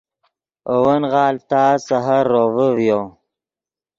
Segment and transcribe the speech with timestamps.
[0.69, 3.01] اے ون غالڤ تا سحر روڤے ڤیو